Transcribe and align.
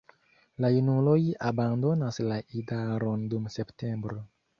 La 0.63 0.69
junuloj 0.75 1.17
abandonas 1.49 2.17
la 2.31 2.39
idaron 2.61 3.27
dum 3.35 3.47
septembro. 3.57 4.19